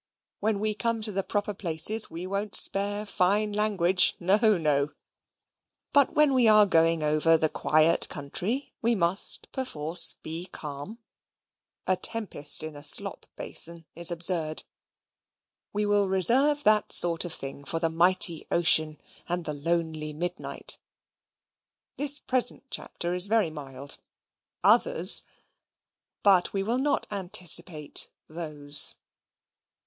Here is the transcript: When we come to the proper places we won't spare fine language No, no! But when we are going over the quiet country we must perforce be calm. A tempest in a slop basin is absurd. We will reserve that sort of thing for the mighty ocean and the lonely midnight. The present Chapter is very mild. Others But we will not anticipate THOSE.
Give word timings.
When 0.39 0.59
we 0.59 0.73
come 0.73 1.03
to 1.03 1.11
the 1.11 1.21
proper 1.21 1.53
places 1.53 2.09
we 2.09 2.25
won't 2.25 2.55
spare 2.55 3.05
fine 3.05 3.53
language 3.53 4.15
No, 4.19 4.57
no! 4.57 4.93
But 5.93 6.13
when 6.13 6.33
we 6.33 6.47
are 6.47 6.65
going 6.65 7.03
over 7.03 7.37
the 7.37 7.49
quiet 7.49 8.09
country 8.09 8.73
we 8.81 8.95
must 8.95 9.51
perforce 9.51 10.13
be 10.23 10.47
calm. 10.47 10.97
A 11.85 11.97
tempest 11.97 12.63
in 12.63 12.75
a 12.75 12.81
slop 12.81 13.27
basin 13.35 13.85
is 13.93 14.09
absurd. 14.09 14.63
We 15.71 15.85
will 15.85 16.09
reserve 16.09 16.63
that 16.63 16.91
sort 16.91 17.23
of 17.23 17.31
thing 17.31 17.63
for 17.63 17.79
the 17.79 17.91
mighty 17.91 18.47
ocean 18.49 18.99
and 19.29 19.45
the 19.45 19.53
lonely 19.53 20.13
midnight. 20.13 20.79
The 21.97 22.09
present 22.25 22.63
Chapter 22.71 23.13
is 23.13 23.27
very 23.27 23.51
mild. 23.51 23.99
Others 24.63 25.21
But 26.23 26.53
we 26.53 26.63
will 26.63 26.79
not 26.79 27.05
anticipate 27.11 28.09
THOSE. 28.27 28.95